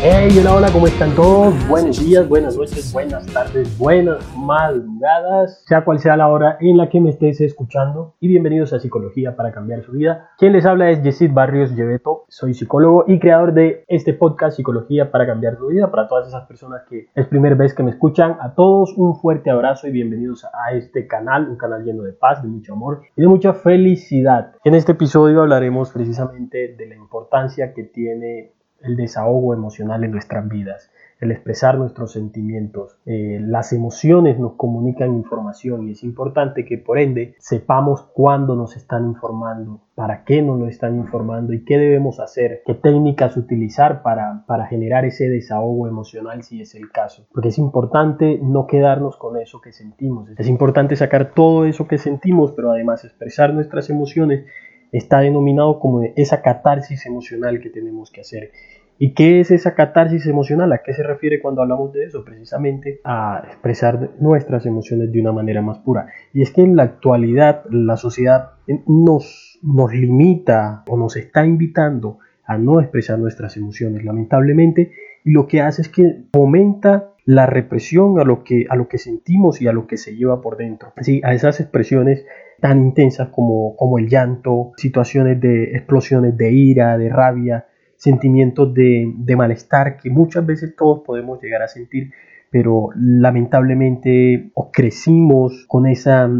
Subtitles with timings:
[0.00, 1.52] Hey, hola, hola, ¿cómo están todos?
[1.66, 6.88] Buenos días, buenas noches, buenas tardes, buenas madrugadas, sea cual sea la hora en la
[6.88, 8.14] que me estés escuchando.
[8.20, 10.30] Y bienvenidos a Psicología para cambiar su vida.
[10.38, 15.10] Quien les habla es Yesid Barrios Lleveto, soy psicólogo y creador de este podcast Psicología
[15.10, 15.90] para cambiar su vida.
[15.90, 19.50] Para todas esas personas que es primera vez que me escuchan, a todos un fuerte
[19.50, 23.22] abrazo y bienvenidos a este canal, un canal lleno de paz, de mucho amor y
[23.22, 24.52] de mucha felicidad.
[24.62, 30.48] En este episodio hablaremos precisamente de la importancia que tiene el desahogo emocional en nuestras
[30.48, 32.96] vidas, el expresar nuestros sentimientos.
[33.04, 38.76] Eh, las emociones nos comunican información y es importante que por ende sepamos cuándo nos
[38.76, 44.02] están informando, para qué nos lo están informando y qué debemos hacer, qué técnicas utilizar
[44.02, 47.26] para, para generar ese desahogo emocional si es el caso.
[47.32, 50.28] Porque es importante no quedarnos con eso que sentimos.
[50.38, 54.44] Es importante sacar todo eso que sentimos, pero además expresar nuestras emociones
[54.92, 58.52] está denominado como esa catarsis emocional que tenemos que hacer.
[59.00, 60.72] ¿Y qué es esa catarsis emocional?
[60.72, 62.24] ¿A qué se refiere cuando hablamos de eso?
[62.24, 66.08] Precisamente a expresar nuestras emociones de una manera más pura.
[66.32, 68.54] Y es que en la actualidad la sociedad
[68.86, 74.90] nos, nos limita o nos está invitando a no expresar nuestras emociones, lamentablemente,
[75.24, 78.96] y lo que hace es que fomenta la represión a lo que, a lo que
[78.96, 81.20] sentimos y a lo que se lleva por dentro, ¿sí?
[81.22, 82.24] a esas expresiones
[82.60, 87.66] tan intensas como, como el llanto, situaciones de explosiones de ira, de rabia,
[87.96, 92.12] sentimientos de, de malestar que muchas veces todos podemos llegar a sentir,
[92.50, 96.30] pero lamentablemente o crecimos con, esa,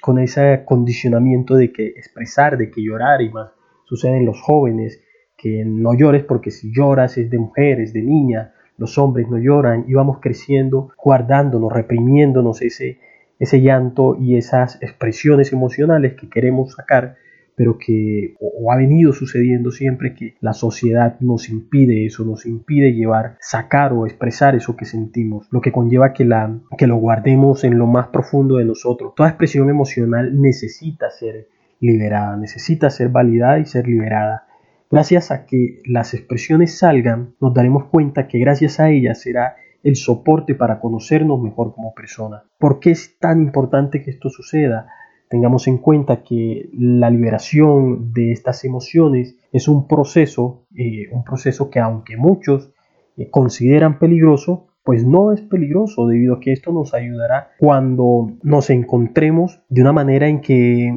[0.00, 3.50] con ese condicionamiento de que expresar, de que llorar y más
[3.84, 5.02] sucede en los jóvenes,
[5.36, 9.84] que no llores porque si lloras es de mujeres, de niña, los hombres no lloran
[9.86, 12.98] y vamos creciendo guardándonos, reprimiéndonos ese,
[13.38, 17.16] ese llanto y esas expresiones emocionales que queremos sacar,
[17.54, 22.94] pero que o, ha venido sucediendo siempre que la sociedad nos impide eso, nos impide
[22.94, 27.64] llevar, sacar o expresar eso que sentimos, lo que conlleva que, la, que lo guardemos
[27.64, 29.14] en lo más profundo de nosotros.
[29.14, 31.48] Toda expresión emocional necesita ser
[31.80, 34.46] liberada, necesita ser validada y ser liberada.
[34.90, 39.96] Gracias a que las expresiones salgan, nos daremos cuenta que gracias a ellas será el
[39.96, 42.44] soporte para conocernos mejor como persona.
[42.58, 44.88] ¿Por qué es tan importante que esto suceda?
[45.28, 51.70] Tengamos en cuenta que la liberación de estas emociones es un proceso, eh, un proceso
[51.70, 52.72] que aunque muchos
[53.16, 58.68] eh, consideran peligroso, pues no es peligroso debido a que esto nos ayudará cuando nos
[58.70, 60.92] encontremos de una manera en que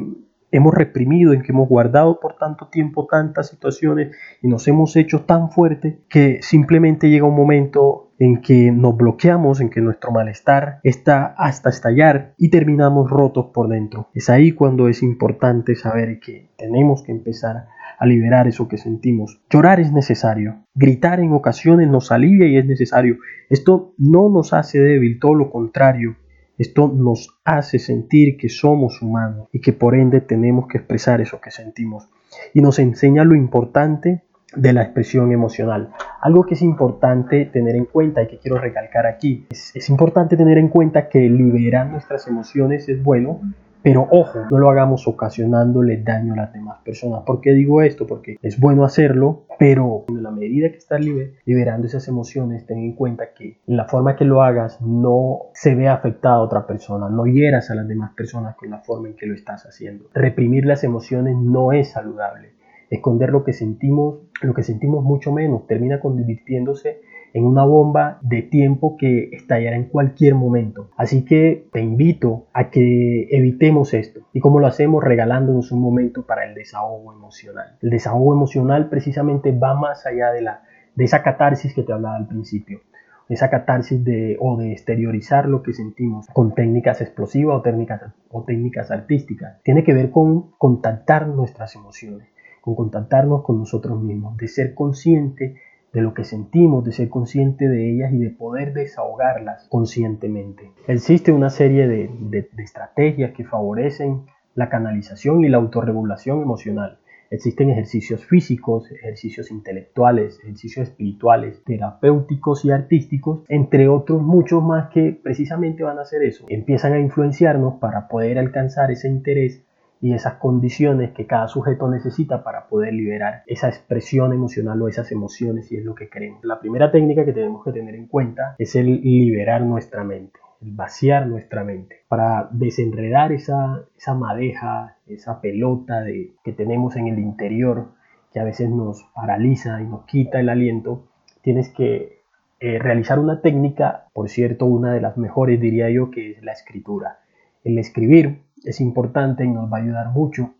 [0.50, 5.22] hemos reprimido, en que hemos guardado por tanto tiempo tantas situaciones y nos hemos hecho
[5.22, 10.80] tan fuerte que simplemente llega un momento en que nos bloqueamos, en que nuestro malestar
[10.82, 14.08] está hasta estallar y terminamos rotos por dentro.
[14.14, 17.68] Es ahí cuando es importante saber que tenemos que empezar
[17.98, 19.40] a liberar eso que sentimos.
[19.50, 23.18] Llorar es necesario, gritar en ocasiones nos alivia y es necesario.
[23.48, 26.16] Esto no nos hace débil, todo lo contrario,
[26.58, 31.40] esto nos hace sentir que somos humanos y que por ende tenemos que expresar eso
[31.40, 32.08] que sentimos.
[32.54, 34.22] Y nos enseña lo importante
[34.56, 35.90] de la expresión emocional.
[36.20, 40.58] Algo que es importante tener en cuenta y que quiero recalcar aquí, es, importante tener
[40.58, 43.40] en cuenta que liberar nuestras emociones es bueno,
[43.82, 47.22] pero ojo, no lo hagamos ocasionándole daño a las demás personas.
[47.24, 48.04] ¿Por qué digo esto?
[48.04, 51.00] Porque es bueno hacerlo, pero en la medida que estás
[51.44, 55.88] liberando esas emociones, ten en cuenta que la forma que lo hagas no se ve
[55.88, 59.26] afectada a otra persona, no hieras a las demás personas con la forma en que
[59.26, 60.06] lo estás haciendo.
[60.14, 62.55] Reprimir las emociones no es saludable.
[62.90, 67.00] Esconder lo que sentimos, lo que sentimos mucho menos, termina convirtiéndose
[67.32, 70.88] en una bomba de tiempo que estallará en cualquier momento.
[70.96, 74.20] Así que te invito a que evitemos esto.
[74.32, 75.04] ¿Y cómo lo hacemos?
[75.04, 77.76] Regalándonos un momento para el desahogo emocional.
[77.82, 80.62] El desahogo emocional precisamente va más allá de, la,
[80.94, 82.80] de esa catarsis que te hablaba al principio
[83.28, 88.44] esa catarsis de, o de exteriorizar lo que sentimos con técnicas explosivas o técnicas, o
[88.44, 89.60] técnicas artísticas.
[89.62, 92.28] Tiene que ver con contactar nuestras emociones,
[92.66, 95.54] con contactarnos con nosotros mismos, de ser consciente
[95.92, 100.72] de lo que sentimos, de ser consciente de ellas y de poder desahogarlas conscientemente.
[100.88, 104.22] Existe una serie de, estrategias que favorecen
[104.56, 106.98] la canalización y la autorregulación emocional.
[107.30, 115.12] Existen ejercicios físicos, ejercicios intelectuales, ejercicios espirituales, terapéuticos y artísticos, entre otros muchos más que
[115.22, 116.46] precisamente van a hacer eso.
[116.48, 119.65] Empiezan a influenciarnos para poder alcanzar ese interés
[120.00, 125.10] y esas condiciones que cada sujeto necesita para poder liberar esa expresión emocional o esas
[125.12, 126.44] emociones si es lo que queremos.
[126.44, 130.72] La primera técnica que tenemos que tener en cuenta es el liberar nuestra mente, el
[130.72, 137.18] vaciar nuestra mente, para desenredar esa, esa madeja, esa pelota de, que tenemos en el
[137.18, 137.88] interior
[138.32, 141.08] que a veces nos paraliza y nos quita el aliento,
[141.40, 142.20] tienes que
[142.60, 146.52] eh, realizar una técnica, por cierto, una de las mejores diría yo, que es la
[146.52, 147.20] escritura.
[147.64, 150.54] El escribir es importante y nos va a ayudar mucho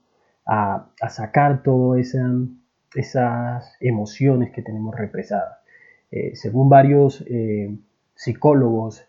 [0.47, 2.15] a, sacar todas
[2.95, 5.59] esas emociones que tenemos represadas.
[6.11, 7.77] Eh, según varios eh,
[8.15, 9.05] psicólogos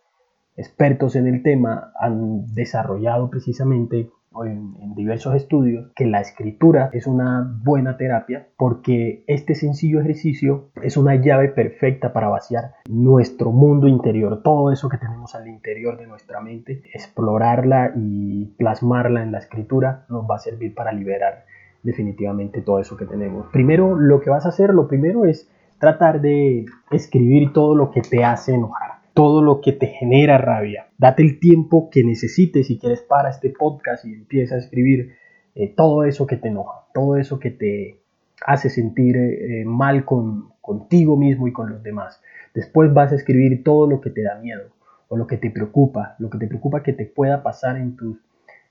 [0.55, 4.09] expertos en el tema han desarrollado precisamente
[4.45, 10.97] en, diversos estudios que la escritura es una buena terapia porque este sencillo ejercicio es
[10.97, 16.07] una llave perfecta para vaciar nuestro mundo interior, todo eso que tenemos al interior de
[16.07, 21.45] nuestra mente, explorarla y plasmarla en la escritura nos va a servir para liberar
[21.83, 23.47] definitivamente todo eso que tenemos.
[23.53, 25.49] Primero, lo que vas a hacer, lo primero es
[25.79, 30.89] tratar de escribir todo lo que te hace enojar todo lo que te genera rabia.
[30.99, 35.15] Date el tiempo que necesites si quieres para este podcast y empieza a escribir
[35.55, 37.99] eh, todo eso que te enoja, todo eso que te
[38.45, 42.21] hace sentir eh, mal con, contigo mismo y con los demás.
[42.53, 44.69] Después vas a escribir todo lo que te da miedo
[45.07, 48.19] o lo que te preocupa, lo que te preocupa que te pueda pasar en tu,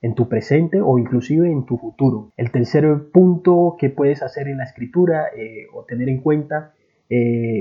[0.01, 2.31] en tu presente o inclusive en tu futuro.
[2.37, 6.73] El tercer punto que puedes hacer en la escritura eh, o tener en cuenta,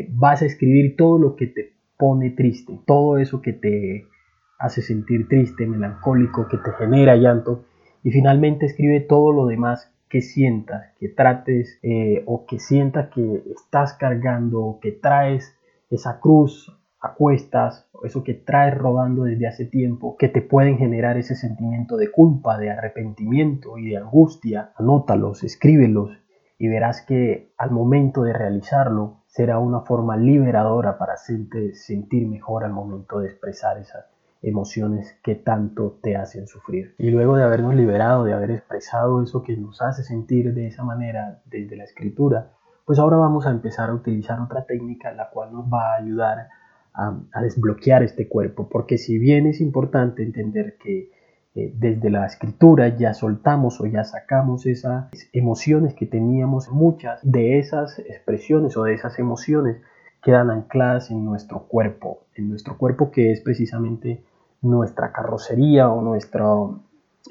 [0.09, 4.07] vas a escribir todo lo que te pone triste, todo eso que te
[4.59, 7.65] hace sentir triste, melancólico, que te genera llanto,
[8.03, 13.43] y finalmente escribe todo lo demás que sientas, que trates eh, o que sientas que
[13.55, 15.57] estás cargando que traes
[15.89, 16.71] esa cruz
[17.01, 21.97] a cuestas eso que traes rodando desde hace tiempo que te pueden generar ese sentimiento
[21.97, 24.71] de culpa, de arrepentimiento y de angustia.
[24.75, 26.11] Anótalos, escríbelos
[26.57, 32.63] y verás que al momento de realizarlo será una forma liberadora para hacerte sentir mejor
[32.63, 34.05] al momento de expresar esas
[34.41, 36.95] emociones que tanto te hacen sufrir.
[36.97, 40.85] Y luego de habernos liberado, de haber expresado eso que nos hace sentir de esa
[40.85, 42.53] manera desde la escritura,
[42.85, 46.47] pues ahora vamos a empezar a utilizar otra técnica la cual nos va a ayudar
[46.93, 51.11] a, a desbloquear este cuerpo, porque si bien es importante entender que
[51.55, 56.69] eh, desde la escritura ya soltamos o ya sacamos esas emociones que teníamos.
[56.69, 59.77] Muchas de esas expresiones o de esas emociones
[60.21, 64.21] quedan ancladas en nuestro cuerpo, en nuestro cuerpo que es precisamente
[64.61, 66.81] nuestra carrocería o nuestro,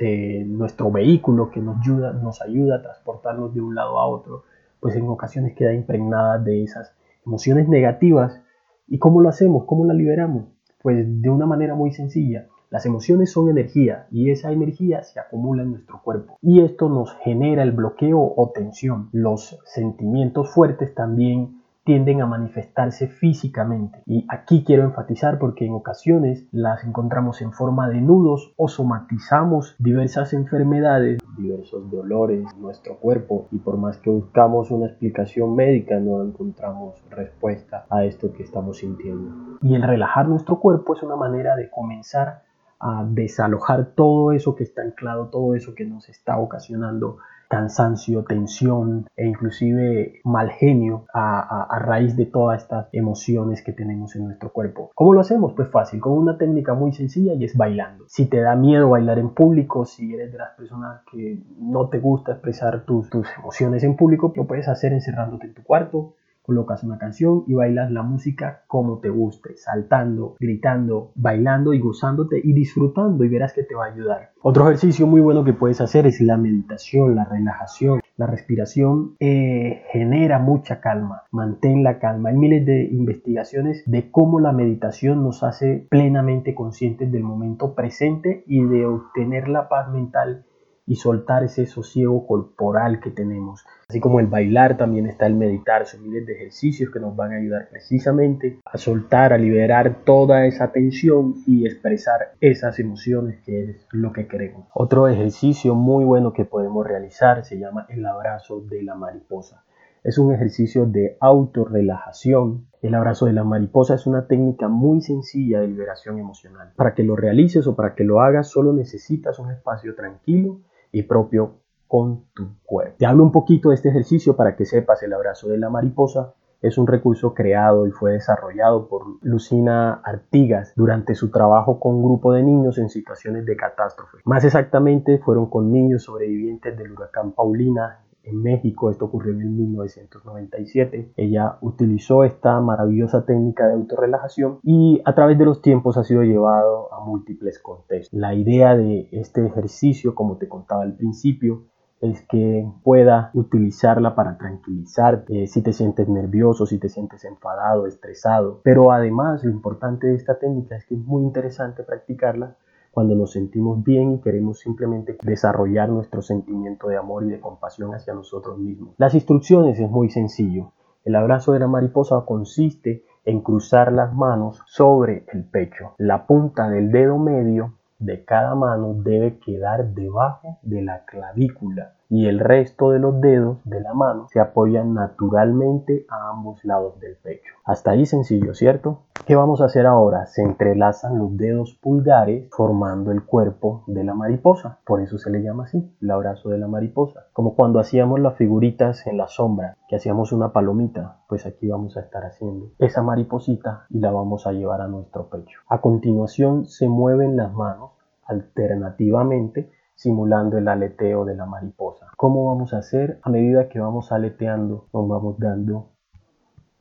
[0.00, 4.44] eh, nuestro vehículo que nos ayuda, nos ayuda a transportarnos de un lado a otro,
[4.80, 6.94] pues en ocasiones queda impregnada de esas
[7.26, 8.40] emociones negativas.
[8.86, 9.64] ¿Y cómo lo hacemos?
[9.64, 10.46] ¿Cómo la liberamos?
[10.80, 15.62] Pues de una manera muy sencilla las emociones son energía y esa energía se acumula
[15.62, 19.10] en nuestro cuerpo y esto nos genera el bloqueo o tensión.
[19.12, 24.02] Los sentimientos fuertes también tienden a manifestarse físicamente.
[24.06, 29.76] Y aquí quiero enfatizar porque en ocasiones las encontramos en forma de nudos o somatizamos
[29.78, 36.00] diversas enfermedades, diversos dolores en nuestro cuerpo y por más que buscamos una explicación médica
[36.00, 39.58] no encontramos respuesta a esto que estamos sintiendo.
[39.62, 42.42] Y el relajar nuestro cuerpo es una manera de comenzar
[42.80, 47.18] a desalojar todo eso que está anclado, todo eso que nos está ocasionando
[47.48, 54.16] cansancio, tensión e inclusive mal genio a, a, raíz de todas estas emociones que tenemos
[54.16, 54.90] en nuestro cuerpo.
[54.94, 55.52] ¿Cómo lo hacemos?
[55.52, 58.04] Pues fácil, con una técnica muy sencilla y es bailando.
[58.08, 62.00] Si te da miedo bailar en público, si eres de las personas que no te
[62.00, 66.14] gusta expresar tus, tus emociones en público, lo puedes hacer encerrándote en tu cuarto,
[66.44, 72.40] colocas una canción y bailas la música como te guste, saltando, gritando, bailando y gozándote
[72.42, 74.32] y disfrutando y verás que te va a ayudar.
[74.42, 78.00] Otro ejercicio muy bueno que puedes hacer es la meditación, la relajación.
[78.16, 82.28] La respiración eh, genera mucha calma, mantén la calma.
[82.28, 88.44] Hay miles de investigaciones de cómo la meditación nos hace plenamente conscientes del momento presente
[88.46, 90.44] y de obtener la paz mental
[90.86, 93.64] y soltar ese sosiego corporal que tenemos.
[93.88, 97.32] Así como el bailar también está el meditar, son miles de ejercicios que nos van
[97.32, 103.64] a ayudar precisamente a soltar, a liberar toda esa tensión y expresar esas emociones que
[103.64, 104.66] es lo que queremos.
[104.74, 109.64] Otro ejercicio muy bueno que podemos realizar se llama el abrazo de la mariposa.
[110.02, 112.66] Es un ejercicio de autorrelajación.
[112.82, 116.74] El abrazo de la mariposa es una técnica muy sencilla de liberación emocional.
[116.76, 120.60] Para que lo realices o para que lo hagas solo necesitas un espacio tranquilo
[120.94, 122.96] y propio con tu cuerpo.
[122.98, 126.34] Te hablo un poquito de este ejercicio para que sepas el abrazo de la mariposa.
[126.62, 132.04] es un recurso creado y fue desarrollado por Lucina Artigas durante su trabajo con un
[132.04, 134.18] grupo de niños en situaciones de catástrofe.
[134.24, 141.12] Más exactamente fueron con niños sobrevivientes del huracán Paulina en México, esto ocurrió en 1997.
[141.16, 146.22] Ella utilizó esta maravillosa técnica de autorrelajación y a través de los tiempos ha sido
[146.22, 148.18] llevado a múltiples contextos.
[148.18, 151.64] La idea de este ejercicio, como te contaba al principio,
[152.00, 158.60] es que pueda utilizarla para tranquilizarte si te sientes nervioso, si te sientes enfadado, estresado.
[158.62, 162.56] Pero además lo importante de esta técnica es que es muy interesante practicarla
[162.94, 167.92] cuando nos sentimos bien y queremos simplemente desarrollar nuestro sentimiento de amor y de compasión
[167.92, 168.94] hacia nosotros mismos.
[168.96, 170.72] Las instrucciones es muy sencillo.
[171.04, 175.94] El abrazo de la mariposa consiste en cruzar las manos sobre el pecho.
[175.98, 182.26] La punta del dedo medio de cada mano debe quedar debajo de la clavícula y
[182.26, 187.16] el resto de los dedos de la mano se apoyan naturalmente a ambos lados del
[187.16, 187.54] pecho.
[187.64, 189.02] Hasta ahí sencillo, ¿cierto?
[189.26, 190.26] ¿Qué vamos a hacer ahora?
[190.26, 194.80] Se entrelazan los dedos pulgares formando el cuerpo de la mariposa.
[194.84, 197.26] Por eso se le llama así, el abrazo de la mariposa.
[197.32, 201.96] Como cuando hacíamos las figuritas en la sombra, que hacíamos una palomita, pues aquí vamos
[201.96, 205.60] a estar haciendo esa mariposita y la vamos a llevar a nuestro pecho.
[205.68, 207.92] A continuación se mueven las manos
[208.26, 212.08] alternativamente simulando el aleteo de la mariposa.
[212.16, 213.18] ¿Cómo vamos a hacer?
[213.22, 215.90] A medida que vamos aleteando, nos vamos dando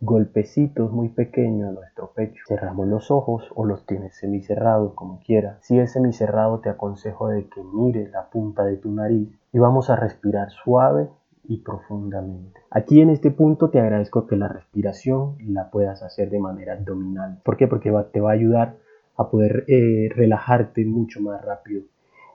[0.04, 2.44] golpecitos muy pequeños a nuestro pecho.
[2.48, 5.60] Cerramos los ojos o los tienes semicerrados como quieras.
[5.62, 9.90] Si es semicerrado te aconsejo de que mires la punta de tu nariz y vamos
[9.90, 11.10] a respirar suave
[11.46, 12.60] y profundamente.
[12.70, 17.40] Aquí en este punto te agradezco que la respiración la puedas hacer de manera abdominal.
[17.44, 17.68] ¿Por qué?
[17.68, 18.76] Porque te va a ayudar
[19.16, 21.84] a poder eh, relajarte mucho más rápido.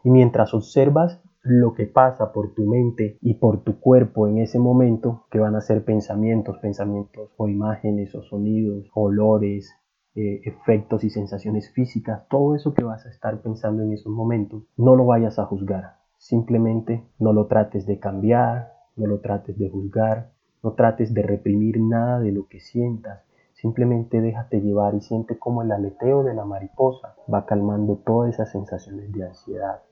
[0.08, 4.58] Y mientras observas lo que pasa por tu mente y por tu cuerpo en ese
[4.58, 9.70] momento, que van a ser pensamientos, pensamientos o imágenes o sonidos, olores,
[10.14, 14.62] eh, efectos y sensaciones físicas, todo eso que vas a estar pensando en esos momentos,
[14.78, 15.98] no lo vayas a juzgar.
[16.16, 20.30] Simplemente no lo trates de cambiar, no lo trates de juzgar,
[20.62, 23.28] no trates de reprimir nada de lo que sientas.
[23.52, 28.52] Simplemente déjate llevar y siente como el aleteo de la mariposa va calmando todas esas
[28.52, 29.82] sensaciones de ansiedad,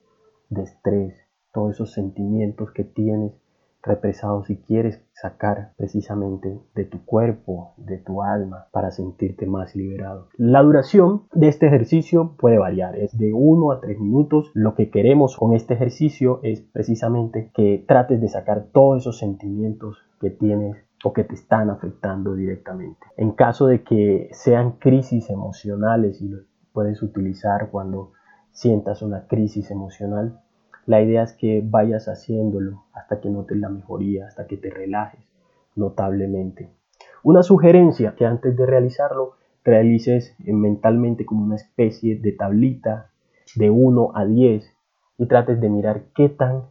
[0.48, 1.14] de estrés,
[1.52, 3.32] todos esos sentimientos que tienes
[3.86, 10.28] represados y quieres sacar precisamente de tu cuerpo, de tu alma, para sentirte más liberado.
[10.36, 14.50] La duración de este ejercicio puede variar, es de 1 a 3 minutos.
[14.54, 19.98] Lo que queremos con este ejercicio es precisamente que trates de sacar todos esos sentimientos
[20.20, 23.06] que tienes o que te están afectando directamente.
[23.16, 26.38] En caso de que sean crisis emocionales y lo
[26.72, 28.12] puedes utilizar cuando
[28.56, 30.40] sientas una crisis emocional,
[30.86, 35.20] la idea es que vayas haciéndolo hasta que notes la mejoría, hasta que te relajes
[35.74, 36.70] notablemente.
[37.22, 43.10] Una sugerencia que antes de realizarlo realices mentalmente como una especie de tablita
[43.56, 44.72] de 1 a 10
[45.18, 46.62] y trates de mirar qué tan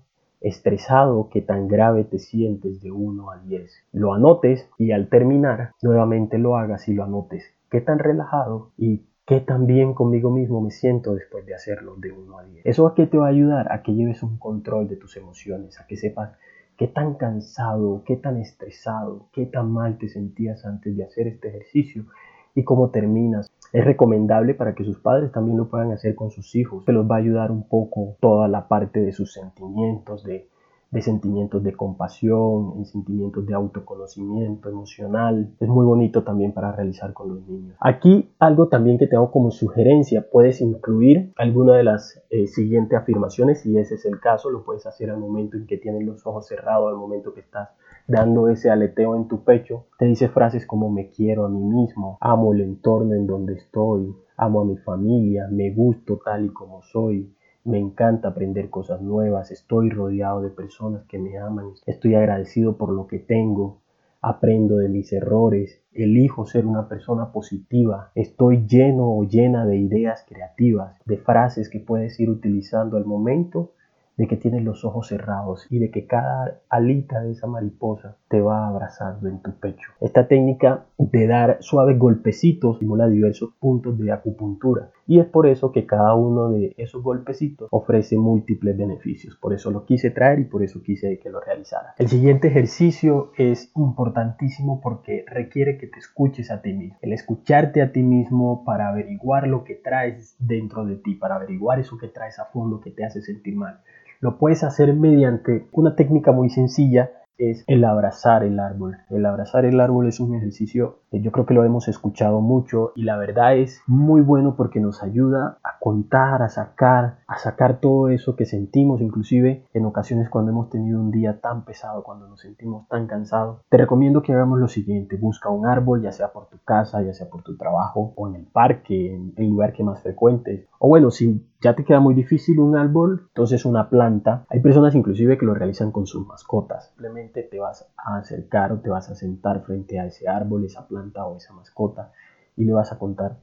[0.42, 3.72] estresado, qué tan grave te sientes de 1 a 10.
[3.92, 9.04] Lo anotes y al terminar nuevamente lo hagas y lo anotes qué tan relajado y
[9.26, 12.66] qué tan bien conmigo mismo me siento después de hacerlo de 1 a 10.
[12.66, 13.72] ¿Eso a qué te va a ayudar?
[13.72, 16.34] A que lleves un control de tus emociones, a que sepas
[16.78, 21.48] qué tan cansado, qué tan estresado, qué tan mal te sentías antes de hacer este
[21.50, 22.06] ejercicio
[22.54, 23.50] y cómo terminas.
[23.74, 26.86] Es recomendable para que sus padres también lo puedan hacer con sus hijos.
[26.86, 30.48] Se los va a ayudar un poco toda la parte de sus sentimientos, de
[30.92, 35.54] de sentimientos de compasión, en sentimientos de autoconocimiento emocional.
[35.60, 37.76] Es muy bonito también para realizar con los niños.
[37.80, 43.62] Aquí algo también que tengo como sugerencia, puedes incluir alguna de las eh, siguientes afirmaciones,
[43.62, 46.48] si ese es el caso, lo puedes hacer al momento en que tienes los ojos
[46.48, 47.70] cerrados, al momento que estás
[48.08, 49.88] dando ese aleteo en tu pecho.
[49.98, 54.16] Te dice frases como me quiero a mí mismo, amo el entorno en donde estoy,
[54.38, 57.34] amo a mi familia, me gusto tal y como soy,
[57.66, 62.92] me encanta aprender cosas nuevas, estoy rodeado de personas que me aman, estoy agradecido por
[62.92, 63.82] lo que tengo,
[64.22, 70.26] aprendo de mis errores, elijo ser una persona positiva, estoy lleno o llena de ideas
[70.28, 73.74] creativas, de frases que puedes ir utilizando al momento
[74.18, 78.42] de que tienes los ojos cerrados y de que cada alita de esa mariposa te
[78.42, 79.92] va abrazando en tu pecho.
[80.00, 85.72] Esta técnica de dar suaves golpecitos simula diversos puntos de acupuntura y es por eso
[85.72, 89.38] que cada uno de esos golpecitos ofrece múltiples beneficios.
[89.38, 91.94] Por eso lo quise traer y por eso quise que lo realizara.
[91.98, 96.98] El siguiente ejercicio es importantísimo porque requiere que te escuches a ti mismo.
[97.02, 101.80] El escucharte a ti mismo para averiguar lo que traes dentro de ti, para averiguar
[101.80, 103.82] eso que traes a fondo que te hace sentir mal.
[104.22, 108.98] Lo puedes hacer mediante una técnica muy sencilla es el abrazar el árbol.
[109.10, 112.92] El abrazar el árbol es un ejercicio que yo creo que lo hemos escuchado mucho
[112.96, 117.80] y la verdad es muy bueno porque nos ayuda a contar, a sacar, a sacar
[117.80, 122.28] todo eso que sentimos, inclusive en ocasiones cuando hemos tenido un día tan pesado, cuando
[122.28, 123.62] nos sentimos tan cansados.
[123.70, 127.14] Te recomiendo que hagamos lo siguiente, busca un árbol, ya sea por tu casa, ya
[127.14, 130.68] sea por tu trabajo o en el parque, en el lugar que más frecuentes.
[130.86, 134.46] O bueno, si ya te queda muy difícil un árbol, entonces una planta.
[134.50, 136.90] Hay personas inclusive que lo realizan con sus mascotas.
[136.90, 140.88] Simplemente te vas a acercar o te vas a sentar frente a ese árbol, esa
[140.88, 142.12] planta o esa mascota
[142.56, 143.40] y le vas a contar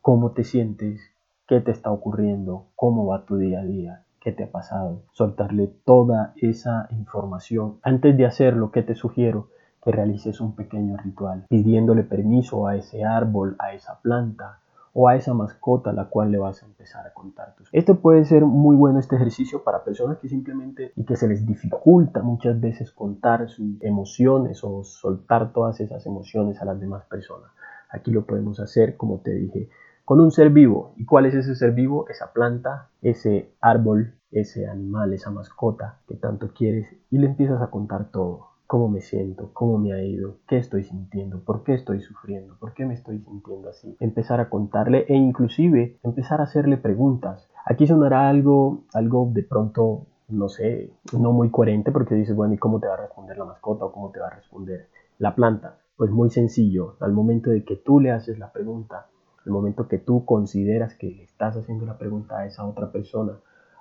[0.00, 1.02] cómo te sientes,
[1.46, 5.02] qué te está ocurriendo, cómo va tu día a día, qué te ha pasado.
[5.12, 7.78] Soltarle toda esa información.
[7.82, 9.50] Antes de hacerlo, ¿qué te sugiero?
[9.84, 14.60] Que realices un pequeño ritual pidiéndole permiso a ese árbol, a esa planta,
[14.98, 18.00] o a esa mascota a la cual le vas a empezar a contar tus Esto
[18.00, 22.22] puede ser muy bueno este ejercicio para personas que simplemente y que se les dificulta
[22.22, 27.50] muchas veces contar sus emociones o soltar todas esas emociones a las demás personas.
[27.90, 29.68] Aquí lo podemos hacer, como te dije,
[30.06, 30.94] con un ser vivo.
[30.96, 32.08] ¿Y cuál es ese ser vivo?
[32.08, 37.68] Esa planta, ese árbol, ese animal, esa mascota que tanto quieres y le empiezas a
[37.68, 42.00] contar todo cómo me siento, cómo me ha ido, qué estoy sintiendo, por qué estoy
[42.00, 43.96] sufriendo, por qué me estoy sintiendo así.
[44.00, 47.48] Empezar a contarle e inclusive empezar a hacerle preguntas.
[47.64, 52.58] Aquí sonará algo, algo de pronto, no sé, no muy coherente porque dices, bueno, ¿y
[52.58, 55.78] cómo te va a responder la mascota o cómo te va a responder la planta?
[55.96, 59.06] Pues muy sencillo, al momento de que tú le haces la pregunta,
[59.44, 63.38] al momento que tú consideras que le estás haciendo la pregunta a esa otra persona,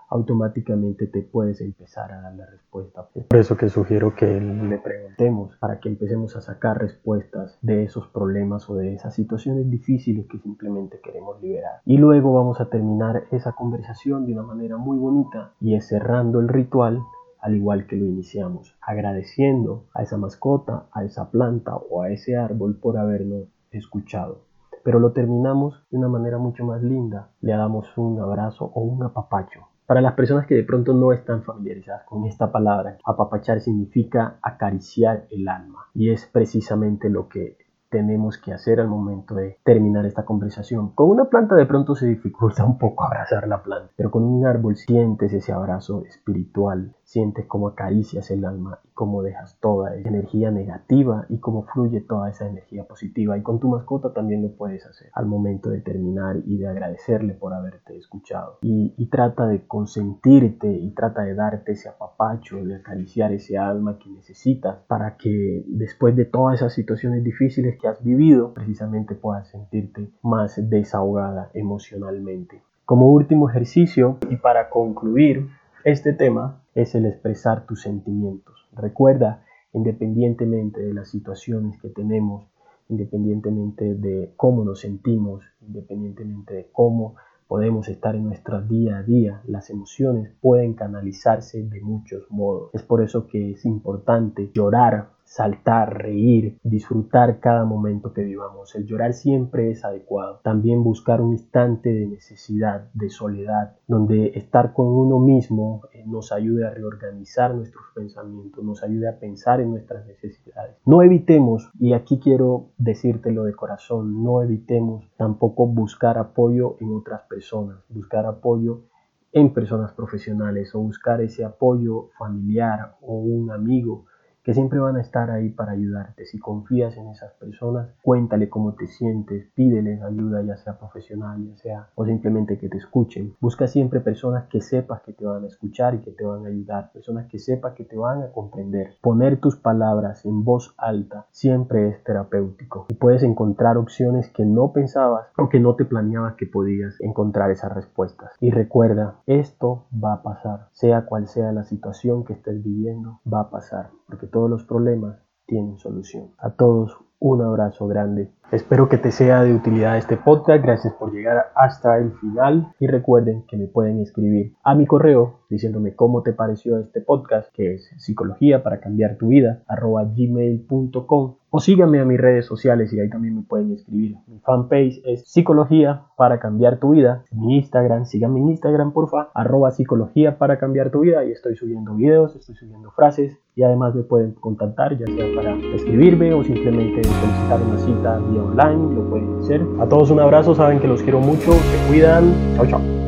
[0.09, 3.09] automáticamente te puedes empezar a dar la respuesta.
[3.15, 7.83] Es por eso que sugiero que le preguntemos para que empecemos a sacar respuestas de
[7.83, 11.81] esos problemas o de esas situaciones difíciles que simplemente queremos liberar.
[11.85, 16.39] Y luego vamos a terminar esa conversación de una manera muy bonita y es cerrando
[16.39, 17.01] el ritual
[17.39, 22.35] al igual que lo iniciamos, agradeciendo a esa mascota, a esa planta o a ese
[22.35, 24.45] árbol por habernos escuchado
[24.83, 27.31] pero lo terminamos de una manera mucho más linda.
[27.41, 31.43] Le damos un abrazo o un apapacho para las personas que de pronto no están
[31.43, 35.87] familiarizadas con esta palabra, apapachar significa acariciar el alma.
[35.93, 37.57] Y es precisamente lo que
[37.95, 40.93] tenemos que hacer al momento de terminar esta conversación.
[40.95, 44.45] Con una planta de pronto se dificulta un poco abrazar la planta, pero con un
[44.45, 50.09] árbol sientes ese abrazo espiritual, sientes cómo acaricias el alma y cómo dejas toda esa
[50.09, 53.37] energía negativa y cómo fluye toda esa energía positiva.
[53.37, 57.33] Y con tu mascota también lo puedes hacer al momento de terminar y de agradecerle
[57.35, 58.57] por haberte escuchado.
[58.61, 64.09] Y, trata de consentirte y trata de darte ese apapacho, de acariciar ese alma que
[64.09, 70.09] necesitas para que después de todas esas situaciones difíciles que has vivido, precisamente puedas sentirte
[70.21, 72.61] más desahogada emocionalmente.
[72.85, 75.49] Como último ejercicio y para concluir
[75.83, 78.67] este tema, es el expresar tus sentimientos.
[78.73, 79.43] Recuerda,
[79.73, 82.45] independientemente de las situaciones que tenemos,
[82.89, 87.15] independientemente de cómo nos sentimos, independientemente de cómo
[87.47, 92.71] podemos estar en nuestro día a día, las emociones pueden canalizarse de muchos modos.
[92.73, 98.73] Es por eso que es importante llorar saltar, reír, disfrutar cada momento que vivamos.
[98.75, 100.39] El llorar siempre es adecuado.
[100.43, 106.31] También buscar un instante de necesidad, de soledad, donde estar con uno mismo eh, nos
[106.31, 110.77] ayude a reorganizar nuestros pensamientos, nos ayude a pensar en nuestras necesidades.
[110.85, 117.21] No evitemos, y aquí quiero decírtelo de corazón, no evitemos tampoco buscar apoyo en otras
[117.23, 118.83] personas, buscar apoyo
[119.31, 124.05] en personas profesionales o buscar ese apoyo familiar o un amigo
[124.45, 126.25] que siempre van a estar ahí para ayudarte.
[126.25, 131.57] Si confías en esas personas, cuéntale cómo te sientes, pídeles ayuda, ya sea profesional, ya
[131.57, 133.33] sea o simplemente que te escuchen.
[133.41, 136.49] Busca siempre personas que sepas que te van a escuchar y que te van a
[136.49, 138.93] ayudar, personas que sepas que te van a comprender.
[139.01, 144.73] Poner tus palabras en voz alta siempre es terapéutico y puedes encontrar opciones que no
[144.73, 148.31] pensabas o que no te planeabas que podías encontrar esas respuestas.
[148.39, 153.41] Y recuerda, esto va a pasar, sea cual sea la situación que estés viviendo, va
[153.41, 156.31] a pasar, porque todos los problemas tienen solución.
[156.39, 158.33] A todos un abrazo grande.
[158.51, 160.63] Espero que te sea de utilidad este podcast.
[160.63, 162.73] Gracias por llegar hasta el final.
[162.79, 167.51] Y recuerden que me pueden escribir a mi correo diciéndome cómo te pareció este podcast,
[167.53, 171.35] que es psicología para cambiar tu vida, arroba gmail.com.
[171.49, 174.17] O síganme a mis redes sociales y ahí también me pueden escribir.
[174.27, 177.23] Mi fanpage es psicología para cambiar tu vida.
[177.31, 181.23] Mi Instagram, síganme en Instagram porfa, arroba psicología para cambiar tu vida.
[181.23, 185.55] Y estoy subiendo videos, estoy subiendo frases y además me pueden contactar ya sea para
[185.73, 189.65] escribirme o simplemente solicitar una cita online, lo pueden hacer.
[189.79, 193.04] A todos un abrazo, saben que los quiero mucho, se cuidan, chao chao.